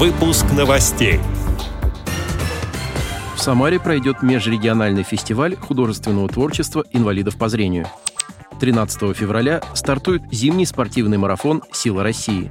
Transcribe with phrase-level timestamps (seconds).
[0.00, 1.20] Выпуск новостей.
[3.36, 7.86] В Самаре пройдет межрегиональный фестиваль художественного творчества инвалидов по зрению.
[8.60, 12.50] 13 февраля стартует зимний спортивный марафон «Сила России».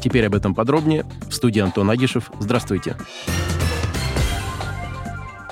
[0.00, 1.04] Теперь об этом подробнее.
[1.28, 2.30] В студии Антон Агишев.
[2.38, 2.96] Здравствуйте.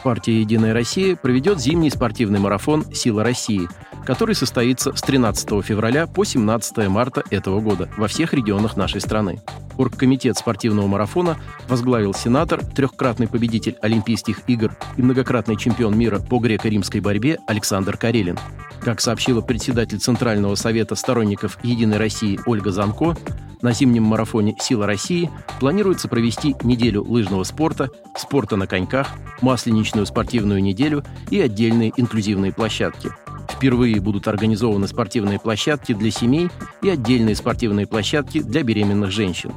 [0.05, 3.69] Партия «Единая Россия» проведет зимний спортивный марафон «Сила России»,
[4.07, 9.41] который состоится с 13 февраля по 17 марта этого года во всех регионах нашей страны.
[9.79, 17.01] Оргкомитет спортивного марафона возглавил сенатор, трехкратный победитель Олимпийских игр и многократный чемпион мира по греко-римской
[17.01, 18.39] борьбе Александр Карелин.
[18.81, 23.17] Как сообщила председатель Центрального совета сторонников «Единой России» Ольга Занко,
[23.63, 29.09] на зимнем марафоне «Сила России» планируется провести неделю лыжного спорта, спорта на коньках,
[29.41, 33.11] масленичную спортивную неделю и отдельные инклюзивные площадки–
[33.59, 36.49] Впервые будут организованы спортивные площадки для семей
[36.81, 39.53] и отдельные спортивные площадки для беременных женщин.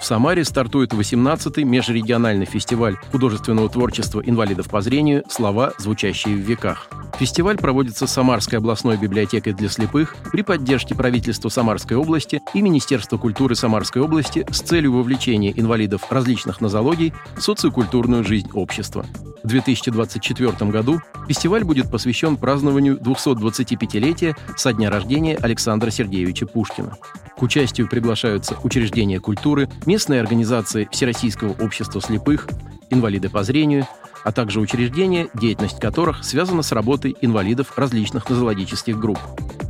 [0.00, 6.88] В Самаре стартует 18-й межрегиональный фестиваль художественного творчества инвалидов по зрению «Слова, звучащие в веках».
[7.18, 13.54] Фестиваль проводится Самарской областной библиотекой для слепых при поддержке правительства Самарской области и Министерства культуры
[13.54, 19.04] Самарской области с целью вовлечения инвалидов различных нозологий в социокультурную жизнь общества.
[19.42, 26.96] В 2024 году фестиваль будет посвящен празднованию 225-летия со дня рождения Александра Сергеевича Пушкина.
[27.36, 32.48] К участию приглашаются учреждения культуры, местные организации Всероссийского общества слепых,
[32.90, 33.86] инвалиды по зрению–
[34.24, 39.18] а также учреждения, деятельность которых связана с работой инвалидов различных нозологических групп.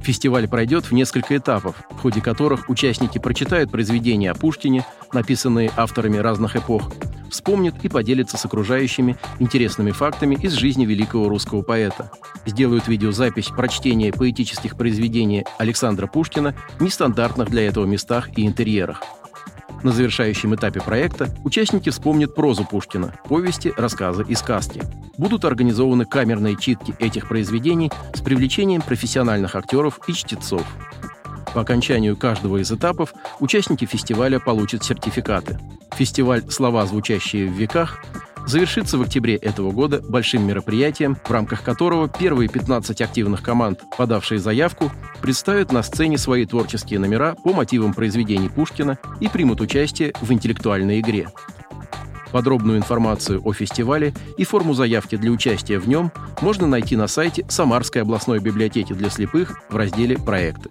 [0.02, 6.16] Фестиваль пройдет в несколько этапов, в ходе которых участники прочитают произведения о Пушкине, написанные авторами
[6.16, 6.90] разных эпох,
[7.30, 12.10] вспомнят и поделятся с окружающими интересными фактами из жизни великого русского поэта,
[12.46, 19.02] сделают видеозапись прочтения поэтических произведений Александра Пушкина в нестандартных для этого местах и интерьерах–
[19.82, 24.82] на завершающем этапе проекта участники вспомнят прозу Пушкина, повести, рассказы и сказки.
[25.16, 30.66] Будут организованы камерные читки этих произведений с привлечением профессиональных актеров и чтецов.
[31.54, 35.58] По окончанию каждого из этапов участники фестиваля получат сертификаты.
[36.00, 38.02] Фестиваль «Слова, звучащие в веках»
[38.46, 44.38] завершится в октябре этого года большим мероприятием, в рамках которого первые 15 активных команд, подавшие
[44.38, 44.90] заявку,
[45.20, 51.00] представят на сцене свои творческие номера по мотивам произведений Пушкина и примут участие в интеллектуальной
[51.00, 51.28] игре.
[52.32, 57.44] Подробную информацию о фестивале и форму заявки для участия в нем можно найти на сайте
[57.50, 60.70] Самарской областной библиотеки для слепых в разделе «Проекты».